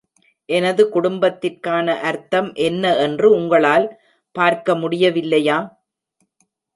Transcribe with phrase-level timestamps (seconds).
[0.49, 3.85] எனது குடும்பத்திற்கான அர்த்தம் என்ன என்று உங்களால்
[4.35, 5.59] பார்க்க முடியவில்லையா?